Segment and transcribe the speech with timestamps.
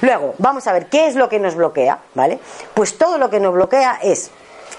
[0.00, 2.38] Luego, vamos a ver qué es lo que nos bloquea, ¿vale?
[2.74, 4.30] Pues todo lo que nos bloquea es,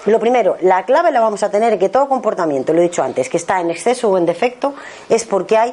[0.06, 3.02] lo primero, la clave la vamos a tener en que todo comportamiento, lo he dicho
[3.02, 4.74] antes, que está en exceso o en defecto,
[5.08, 5.70] es porque hay,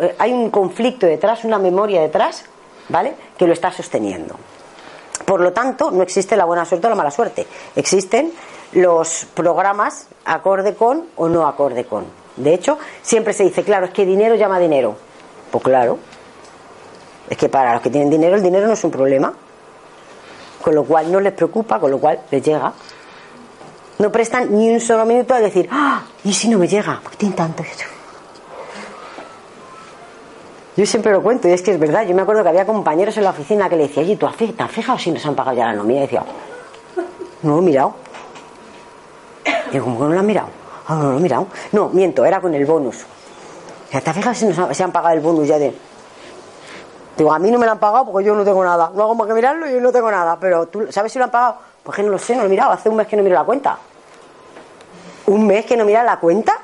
[0.00, 2.44] eh, hay un conflicto detrás, una memoria detrás,
[2.88, 3.14] ¿vale?
[3.36, 4.36] Que lo está sosteniendo.
[5.26, 7.46] Por lo tanto, no existe la buena suerte o la mala suerte.
[7.76, 8.32] Existen
[8.72, 12.04] los programas acorde con o no acorde con.
[12.36, 14.96] De hecho, siempre se dice, claro, es que dinero llama dinero.
[15.50, 15.98] Pues claro,
[17.28, 19.32] es que para los que tienen dinero el dinero no es un problema.
[20.62, 22.72] Con lo cual no les preocupa, con lo cual les llega.
[23.98, 26.02] No prestan ni un solo minuto a decir, ¡ah!
[26.24, 27.00] ¿Y si no me llega?
[27.02, 27.64] ¿Por qué tienen tanto?
[30.76, 32.06] Yo siempre lo cuento y es que es verdad.
[32.06, 34.62] Yo me acuerdo que había compañeros en la oficina que le decía, oye, ¿tú te
[34.62, 35.98] has fijado si nos han pagado ya la nómina?
[35.98, 36.22] Y decía,
[37.42, 37.94] no he mirado.
[39.72, 40.48] Yo, ¿cómo que no lo han mirado?
[40.86, 41.46] Ah, no, lo mirado.
[41.72, 43.04] No, miento, era con el bonus.
[43.90, 45.74] ¿Te has fijado si se han pagado el bonus ya de.?
[47.16, 48.90] Digo, a mí no me lo han pagado porque yo no tengo nada.
[48.94, 50.38] No hago más que mirarlo y yo no tengo nada.
[50.40, 51.56] Pero tú, ¿sabes si lo han pagado?
[51.82, 52.72] Pues que no lo sé, no lo he mirado.
[52.72, 53.78] Hace un mes que no miro la cuenta.
[55.26, 56.58] ¿Un mes que no mira la cuenta?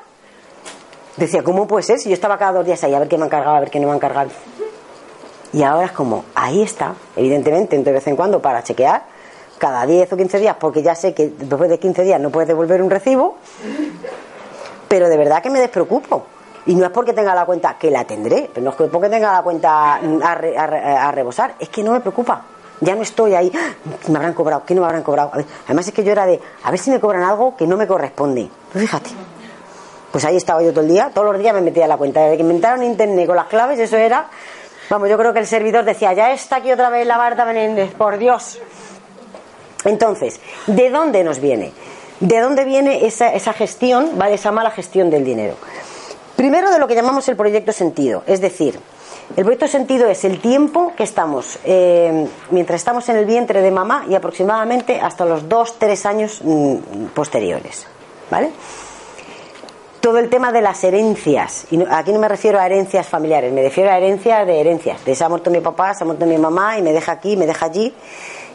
[1.17, 1.99] Decía, ¿cómo puede ser?
[1.99, 3.69] Si yo estaba cada dos días ahí a ver qué me han cargado, a ver
[3.69, 4.29] qué no me han cargado.
[5.53, 9.03] Y ahora es como, ahí está, evidentemente, de vez en cuando para chequear,
[9.57, 12.47] cada 10 o 15 días, porque ya sé que después de 15 días no puedes
[12.47, 13.37] devolver un recibo,
[14.87, 16.25] pero de verdad que me despreocupo.
[16.67, 19.31] Y no es porque tenga la cuenta, que la tendré, pero no es porque tenga
[19.31, 22.41] la cuenta a, rebosar, es que no me preocupa.
[22.81, 23.73] Ya no estoy ahí, ¡Ah!
[24.09, 24.63] me habrán cobrado?
[24.65, 25.31] ¿Qué no me habrán cobrado?
[25.65, 27.87] Además es que yo era de, a ver si me cobran algo que no me
[27.87, 28.49] corresponde.
[28.73, 29.11] Pues fíjate.
[30.11, 32.21] Pues ahí estaba yo todo el día, todos los días me metía a la cuenta.
[32.21, 34.27] Desde que inventaron internet con las claves, eso era,
[34.89, 37.93] vamos, yo creo que el servidor decía, ya está aquí otra vez la Barta Menéndez,
[37.93, 38.59] por Dios.
[39.85, 41.71] Entonces, ¿de dónde nos viene?
[42.19, 44.35] ¿De dónde viene esa, esa gestión, ¿vale?
[44.35, 45.55] esa mala gestión del dinero?
[46.35, 48.79] Primero de lo que llamamos el proyecto sentido, es decir,
[49.35, 53.71] el proyecto sentido es el tiempo que estamos, eh, mientras estamos en el vientre de
[53.71, 57.87] mamá y aproximadamente hasta los dos, tres años mm, posteriores.
[58.29, 58.51] ¿Vale?
[59.99, 63.63] Todo el tema de las herencias, y aquí no me refiero a herencias familiares, me
[63.63, 66.37] refiero a herencias de herencias, de se ha muerto mi papá, se ha muerto mi
[66.37, 67.93] mamá y me deja aquí, me deja allí.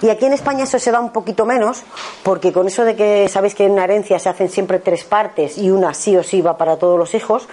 [0.03, 1.83] Y aquí en España eso se da un poquito menos,
[2.23, 5.59] porque con eso de que sabéis que en una herencia se hacen siempre tres partes
[5.59, 7.49] y una sí o sí va para todos los hijos,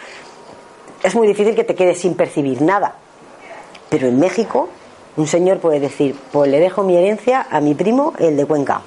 [1.04, 2.96] es muy difícil que te quedes sin percibir nada.
[3.90, 4.70] Pero en México,
[5.18, 8.82] un señor puede decir, pues le dejo mi herencia a mi primo, el de Cuenca,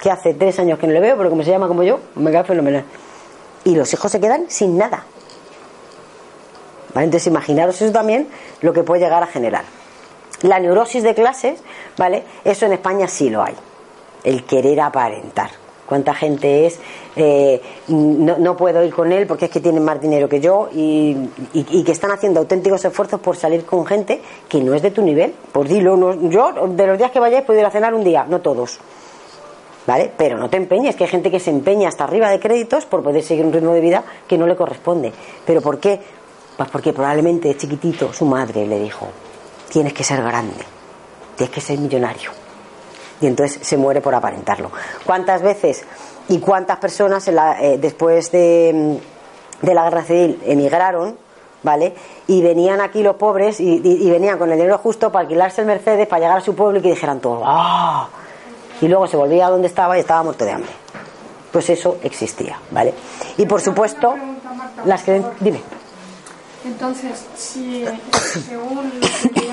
[0.00, 2.30] que hace tres años que no le veo, pero como se llama como yo, me
[2.30, 2.84] cae fenomenal.
[3.64, 5.04] Y los hijos se quedan sin nada.
[6.94, 7.06] ¿Vale?
[7.06, 8.28] Entonces imaginaros eso también
[8.60, 9.64] lo que puede llegar a generar.
[10.42, 11.60] La neurosis de clases,
[11.96, 12.22] ¿vale?
[12.44, 13.54] Eso en España sí lo hay.
[14.24, 15.50] El querer aparentar.
[15.88, 16.78] ¿Cuánta gente es?
[17.16, 21.16] Eh, no, puedo ir con él porque es que tiene más dinero que yo y,
[21.82, 25.34] que están haciendo auténticos esfuerzos por salir con gente que no es de tu nivel.
[25.50, 28.40] Pues dilo, yo de los días que vayáis puedo ir a cenar un día, no
[28.40, 28.78] todos.
[29.86, 30.12] ¿Vale?
[30.14, 33.02] Pero no te empeñes, que hay gente que se empeña hasta arriba de créditos por
[33.02, 35.10] poder seguir un ritmo de vida que no le corresponde.
[35.46, 35.98] ¿Pero por qué?
[36.58, 39.08] Pues porque probablemente chiquitito su madre le dijo,
[39.68, 40.64] tienes que ser grande,
[41.36, 42.30] tienes que ser millonario.
[43.20, 44.70] Y entonces se muere por aparentarlo.
[45.04, 45.84] ¿Cuántas veces
[46.28, 49.00] y cuántas personas eh, después de,
[49.62, 51.16] de, la guerra civil emigraron,
[51.62, 51.94] ¿vale?
[52.26, 56.06] Y venían aquí los pobres y, venían con el dinero justo para alquilarse el Mercedes,
[56.06, 58.08] para llegar a su pueblo y que dijeran todo, ¡ah!
[58.80, 60.70] Y luego se volvía a donde estaba y estaba muerto de hambre.
[61.50, 62.94] Pues eso existía, ¿vale?
[63.38, 64.14] Y por supuesto,
[64.84, 65.34] las creencias.
[65.40, 65.77] Dime.
[66.68, 67.84] Entonces, si
[68.46, 69.48] según lo que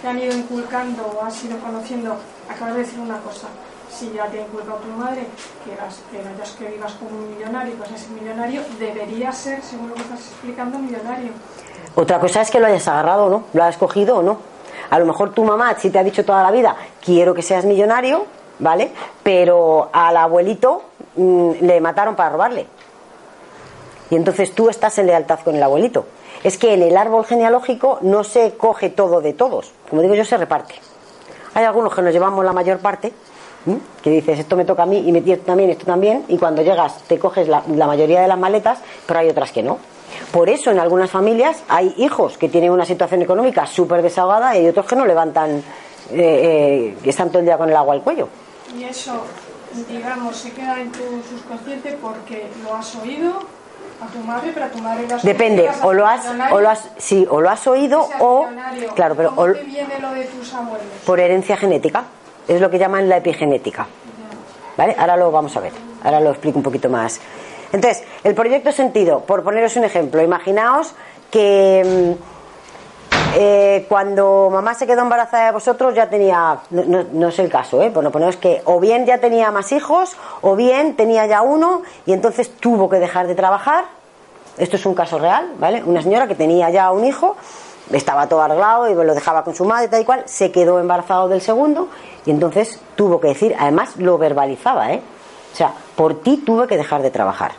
[0.00, 2.14] te han ido inculcando o has ido conociendo,
[2.48, 3.48] acabas de decir una cosa,
[3.92, 5.26] si ya te ha inculcado tu madre
[5.64, 9.94] que, eras, que, que vivas como un millonario que ser millonario, debería ser, según lo
[9.96, 11.32] que estás explicando, millonario.
[11.96, 14.38] Otra cosa es que lo hayas agarrado o no, lo has escogido o no.
[14.88, 17.64] A lo mejor tu mamá sí te ha dicho toda la vida, quiero que seas
[17.64, 18.24] millonario,
[18.60, 18.92] ¿vale?
[19.24, 20.82] Pero al abuelito
[21.16, 22.66] mm, le mataron para robarle.
[24.10, 26.06] Y entonces tú estás en lealtad con el abuelito.
[26.42, 29.72] Es que en el árbol genealógico no se coge todo de todos.
[29.88, 30.74] Como digo yo, se reparte.
[31.54, 33.12] Hay algunos que nos llevamos la mayor parte,
[34.02, 36.62] que dices, esto me toca a mí y me esto también, esto también, y cuando
[36.62, 39.78] llegas te coges la, mayoría de las maletas, pero hay otras que no.
[40.32, 44.60] Por eso en algunas familias hay hijos que tienen una situación económica súper desahogada y
[44.60, 45.62] hay otros que no levantan, eh,
[46.12, 48.28] eh, que están todo el día con el agua al cuello.
[48.76, 49.22] Y eso,
[49.88, 53.40] digamos, se queda en tu subconsciente porque lo has oído
[54.00, 56.70] a tu madre, pero a tu madre lo has Depende, o lo has, o lo
[56.70, 58.46] has, sí, o lo has oído o,
[58.94, 60.86] claro, pero ¿Cómo te viene lo de tus abuelos?
[61.04, 62.04] por herencia genética.
[62.48, 63.86] Es lo que llaman la epigenética.
[64.76, 64.96] ¿Vale?
[64.98, 65.72] Ahora lo vamos a ver.
[66.02, 67.20] Ahora lo explico un poquito más,
[67.72, 70.94] Entonces, el proyecto sentido, por poneros un ejemplo, imaginaos
[71.30, 72.39] que mm,
[73.36, 77.90] eh, cuando mamá se quedó embarazada de vosotros ya tenía, no, es el caso, ¿eh?
[77.90, 82.12] Bueno, ponemos que o bien ya tenía más hijos, o bien tenía ya uno y
[82.12, 83.84] entonces tuvo que dejar de trabajar.
[84.58, 85.82] Esto es un caso real, ¿vale?
[85.84, 87.36] Una señora que tenía ya un hijo,
[87.92, 91.28] estaba todo arreglado y lo dejaba con su madre tal y cual, se quedó embarazado
[91.28, 91.88] del segundo
[92.26, 95.02] y entonces tuvo que decir, además lo verbalizaba, ¿eh?
[95.52, 97.52] O sea, por ti tuve que dejar de trabajar.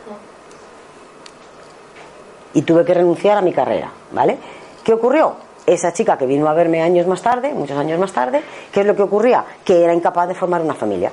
[2.54, 4.38] Y tuve que renunciar a mi carrera, ¿vale?
[4.84, 5.36] ¿Qué ocurrió?
[5.66, 8.42] Esa chica que vino a verme años más tarde, muchos años más tarde,
[8.72, 9.44] ¿qué es lo que ocurría?
[9.64, 11.12] Que era incapaz de formar una familia.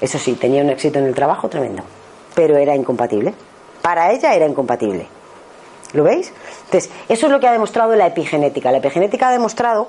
[0.00, 1.84] Eso sí, tenía un éxito en el trabajo tremendo,
[2.34, 3.34] pero era incompatible.
[3.82, 5.06] Para ella era incompatible.
[5.92, 6.32] ¿Lo veis?
[6.64, 8.72] Entonces, eso es lo que ha demostrado la epigenética.
[8.72, 9.88] La epigenética ha demostrado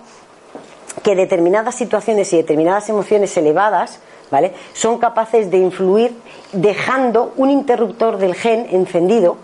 [1.01, 3.99] que determinadas situaciones y determinadas emociones elevadas
[4.29, 4.53] ¿vale?
[4.73, 6.15] son capaces de influir
[6.51, 9.37] dejando un interruptor del gen encendido,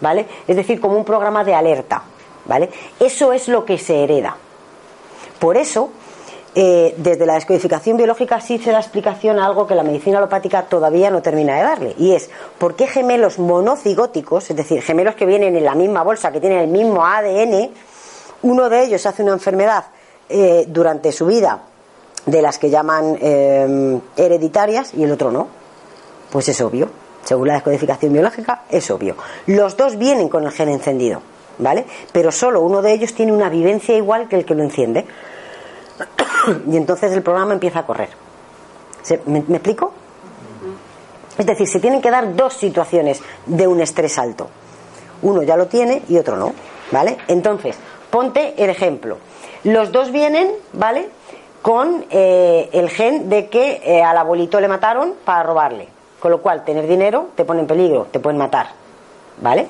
[0.00, 0.26] ¿vale?
[0.46, 2.02] es decir, como un programa de alerta.
[2.48, 2.70] ¿Vale?
[2.98, 4.36] Eso es lo que se hereda.
[5.38, 5.90] Por eso,
[6.54, 10.62] eh, desde la descodificación biológica sí se da explicación a algo que la medicina alopática
[10.62, 15.26] todavía no termina de darle, y es por qué gemelos monocigóticos, es decir, gemelos que
[15.26, 17.70] vienen en la misma bolsa, que tienen el mismo ADN,
[18.42, 19.84] uno de ellos hace una enfermedad
[20.28, 21.62] eh, durante su vida
[22.26, 25.48] de las que llaman eh, hereditarias y el otro no.
[26.30, 26.90] Pues es obvio.
[27.24, 29.16] Según la descodificación biológica, es obvio.
[29.46, 31.20] Los dos vienen con el gen encendido,
[31.58, 31.84] ¿vale?
[32.12, 35.06] Pero solo uno de ellos tiene una vivencia igual que el que lo enciende.
[36.70, 38.10] y entonces el programa empieza a correr.
[39.26, 39.92] ¿Me, ¿Me explico?
[41.38, 44.48] Es decir, se tienen que dar dos situaciones de un estrés alto.
[45.22, 46.52] Uno ya lo tiene y otro no,
[46.90, 47.16] ¿vale?
[47.28, 47.76] Entonces,
[48.10, 49.18] ponte el ejemplo.
[49.64, 51.08] Los dos vienen, ¿vale?
[51.62, 55.88] Con eh, el gen de que eh, al abuelito le mataron para robarle.
[56.18, 58.70] Con lo cual, tener dinero te pone en peligro, te pueden matar,
[59.40, 59.68] ¿vale?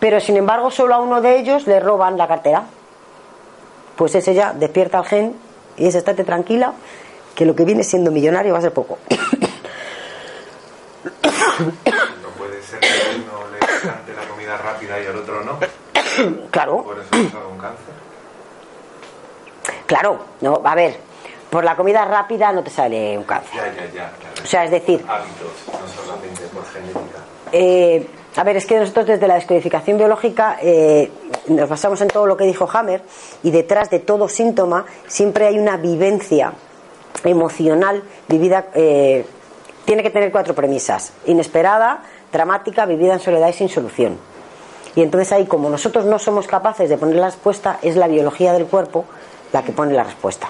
[0.00, 2.64] Pero sin embargo, solo a uno de ellos le roban la cartera.
[3.96, 5.36] Pues ese ya despierta el gen
[5.76, 6.72] y dice, estate tranquila,
[7.34, 8.98] que lo que viene siendo millonario va a ser poco.
[11.58, 15.58] No puede ser que uno le encante la comida rápida y al otro no.
[16.50, 16.82] claro.
[16.84, 17.94] Por eso es un cáncer.
[19.86, 20.98] Claro, no, a ver,
[21.50, 23.56] por la comida rápida no te sale un cáncer.
[23.56, 24.10] Ya, ya, ya.
[24.18, 24.34] claro.
[24.42, 27.18] O sea, es decir, Hábitos, no solamente por genética.
[27.52, 28.06] eh,
[28.38, 31.10] a ver, es que nosotros desde la descodificación biológica eh,
[31.48, 33.02] nos basamos en todo lo que dijo Hammer
[33.42, 36.52] y detrás de todo síntoma siempre hay una vivencia
[37.24, 38.66] emocional vivida.
[38.74, 39.26] eh,
[39.84, 44.16] tiene que tener cuatro premisas: inesperada, dramática, vivida en soledad y sin solución.
[44.94, 48.52] Y entonces ahí, como nosotros no somos capaces de poner la respuesta, es la biología
[48.52, 49.04] del cuerpo
[49.52, 50.48] la que pone la respuesta.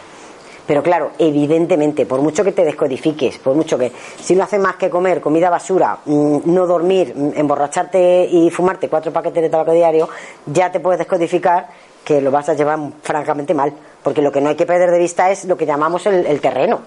[0.68, 4.76] Pero claro, evidentemente, por mucho que te descodifiques, por mucho que si no haces más
[4.76, 9.72] que comer comida basura, mm, no dormir, mm, emborracharte y fumarte cuatro paquetes de tabaco
[9.72, 10.10] diario,
[10.44, 11.68] ya te puedes descodificar
[12.04, 13.72] que lo vas a llevar francamente mal.
[14.02, 16.38] Porque lo que no hay que perder de vista es lo que llamamos el, el
[16.38, 16.80] terreno.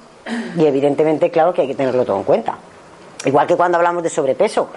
[0.56, 2.60] Y evidentemente, claro que hay que tenerlo todo en cuenta.
[3.26, 4.70] Igual que cuando hablamos de sobrepeso.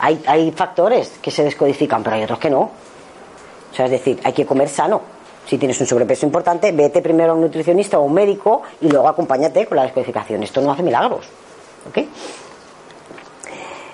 [0.00, 2.60] Hay, hay factores que se descodifican, pero hay otros que no.
[2.60, 5.15] O sea, es decir, hay que comer sano.
[5.46, 9.08] Si tienes un sobrepeso importante, vete primero a un nutricionista o un médico y luego
[9.08, 10.42] acompáñate con la descodificación.
[10.42, 11.26] Esto no hace milagros.
[11.88, 11.98] ¿Ok?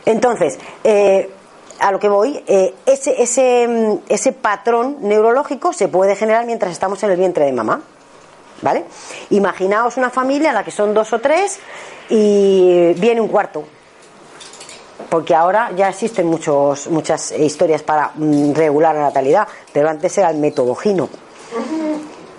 [0.06, 1.30] Entonces, eh,
[1.78, 6.72] a lo que voy, eh, ese, ese, mm, ese patrón neurológico se puede generar mientras
[6.72, 7.82] estamos en el vientre de mamá.
[8.62, 8.84] ¿Vale?
[9.30, 11.58] Imaginaos una familia en la que son dos o tres
[12.08, 13.64] y viene un cuarto.
[15.10, 20.30] Porque ahora ya existen muchos, muchas historias para mm, regular la natalidad, pero antes era
[20.30, 21.08] el método Gino.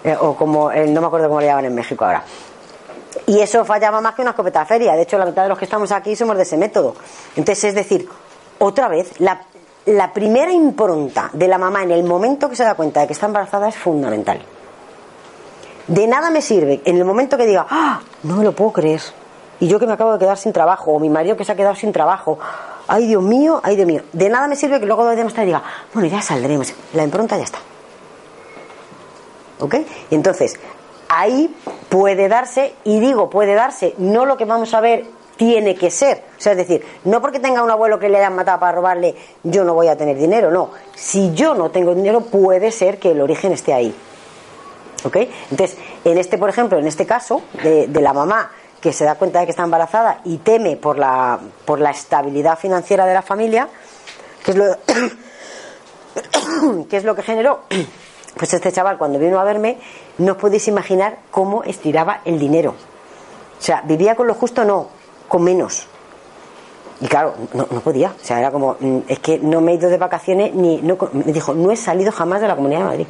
[0.04, 2.24] Eh, o como, no me acuerdo cómo le llaman en México ahora.
[3.28, 4.94] Y eso fallaba más que una escopeta de feria.
[4.94, 6.96] De hecho, la mitad de los que estamos aquí somos de ese método.
[7.36, 8.10] Entonces, es decir,
[8.60, 9.42] otra vez, la,
[9.86, 13.14] la primera impronta de la mamá en el momento que se da cuenta de que
[13.14, 14.42] está embarazada es fundamental.
[15.88, 18.02] De nada me sirve en el momento que diga, ¡ah!
[18.24, 19.02] No me lo puedo creer.
[19.60, 21.56] Y yo que me acabo de quedar sin trabajo, o mi marido que se ha
[21.56, 22.40] quedado sin trabajo.
[22.88, 24.02] Ay, Dios mío, ay, Dios mío.
[24.12, 26.74] De nada me sirve que luego días más tarde diga, bueno, ya saldremos.
[26.94, 27.60] La impronta ya está.
[29.60, 29.76] ¿Ok?
[30.12, 30.60] Entonces,
[31.10, 31.56] ahí
[31.90, 35.06] puede darse, y digo puede darse, no lo que vamos a ver
[35.38, 36.24] tiene que ser.
[36.38, 39.16] O sea, es decir, no porque tenga un abuelo que le hayan matado para robarle,
[39.44, 40.72] yo no voy a tener dinero, no.
[40.96, 43.96] Si yo no tengo dinero, puede ser que el origen esté ahí.
[45.04, 45.18] ¿Ok?
[45.52, 49.16] Entonces, en este, por ejemplo, en este caso, de, de la mamá que se da
[49.16, 53.22] cuenta de que está embarazada y teme por la, por la estabilidad financiera de la
[53.22, 53.70] familia,
[54.44, 54.66] que es lo,
[56.90, 57.62] que es lo que generó
[58.36, 59.78] pues este chaval cuando vino a verme,
[60.18, 62.72] no os podéis imaginar cómo estiraba el dinero.
[62.72, 64.88] O sea, vivía con lo justo, no,
[65.28, 65.88] con menos.
[67.02, 68.10] Y claro, no, podía.
[68.10, 70.82] O sea, era como, mm, es que no me he ido de vacaciones ni.
[70.82, 73.08] No, me dijo, no he salido jamás de la Comunidad de Madrid.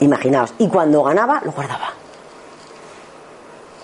[0.00, 0.54] Imaginaos.
[0.58, 1.99] Y cuando ganaba, lo guardaba.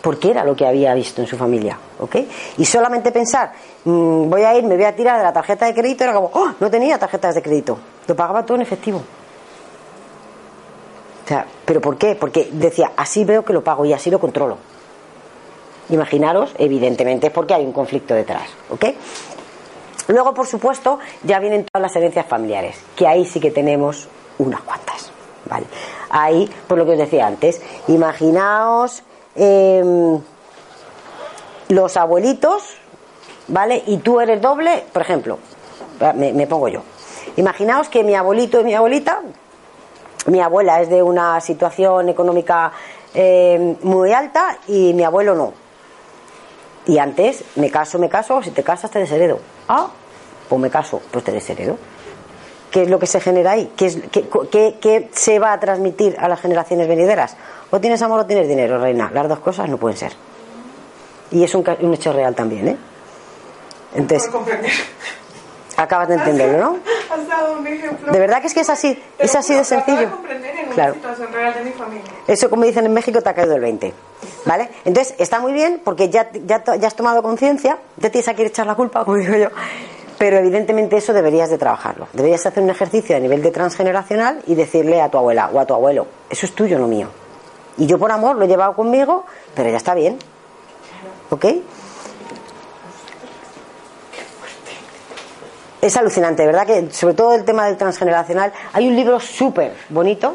[0.07, 1.77] Porque era lo que había visto en su familia.
[1.99, 2.15] ¿Ok?
[2.59, 3.51] Y solamente pensar,
[3.83, 6.31] mm, voy a ir, me voy a tirar de la tarjeta de crédito, era como,
[6.33, 6.53] ¡oh!
[6.61, 7.77] No tenía tarjetas de crédito.
[8.07, 8.99] Lo pagaba todo en efectivo.
[11.25, 12.15] O sea, ¿pero por qué?
[12.15, 14.59] Porque decía, así veo que lo pago y así lo controlo.
[15.89, 18.49] Imaginaros, evidentemente, es porque hay un conflicto detrás.
[18.71, 18.85] ¿Ok?
[20.07, 24.07] Luego, por supuesto, ya vienen todas las herencias familiares, que ahí sí que tenemos
[24.39, 25.11] unas cuantas.
[25.51, 25.67] ¿vale?
[26.11, 29.03] Ahí, por lo que os decía antes, imaginaos
[29.37, 30.21] em,
[31.69, 32.63] los abuelitos,
[33.49, 33.83] ¿vale?
[33.87, 35.39] Y tú eres doble, por ejemplo,
[36.15, 36.83] me, me pongo yo.
[37.37, 39.21] Imaginaos que mi abuelito y mi abuelita,
[40.27, 42.73] mi abuela es de una situación económica
[43.15, 45.53] eh, muy alta y mi abuelo no.
[46.87, 49.41] Y antes, me caso, me caso, si te casas te desheredo.
[49.69, 49.89] Ah,
[50.49, 51.79] pues me caso, pues te desheredo.
[52.77, 53.73] ¿Qué es lo que se genera ahí?
[53.75, 57.35] ¿Qué, es, qué, qué- qué se va a transmitir a las generaciones venideras?
[57.71, 59.11] O tienes amor o tienes dinero, reina.
[59.15, 60.13] Las dos cosas no pueden ser.
[61.31, 62.77] Y es un, un hecho real también, ¿eh?
[63.95, 64.31] Entonces,
[65.79, 66.79] acabas de entenderlo, ¿no?
[67.11, 68.13] Has dado un ejemplo.
[68.13, 70.11] De verdad que es que es así, Te es así de sencillo.
[70.75, 70.97] Claro.
[72.27, 73.95] Eso, como dicen en México, te ha caído el 20.
[74.45, 74.69] ¿Vale?
[74.85, 78.49] Entonces, está muy bien porque ya, ya, ya has tomado conciencia, ya tienes a quien
[78.49, 79.49] echar la culpa, como digo yo.
[80.19, 82.09] Pero evidentemente eso deberías de trabajarlo.
[82.13, 85.67] Deberías hacer un ejercicio a nivel de transgeneracional y decirle a tu abuela o a
[85.67, 87.09] tu abuelo, eso es tuyo, no mío.
[87.79, 90.19] Y yo por amor lo he llevado conmigo, pero ya está bien.
[91.31, 91.45] ¿Ok?
[95.83, 96.67] Es alucinante, ¿verdad?
[96.67, 98.53] Que sobre todo el tema del transgeneracional.
[98.73, 100.35] Hay un libro súper bonito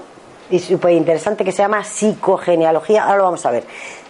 [0.52, 3.06] y súper interesante que se llama Psicogenealogía.
[3.06, 3.66] Ahora lo vamos a ver.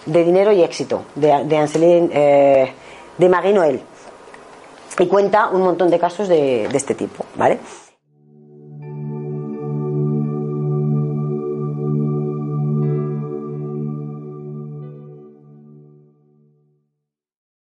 [0.06, 2.74] De dinero y éxito, de, de Angeline, eh,
[3.18, 3.82] de Marie Noël.
[5.02, 7.58] Y cuenta un montón de casos de, de este tipo, ¿vale?